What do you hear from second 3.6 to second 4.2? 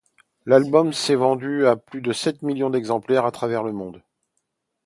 le monde.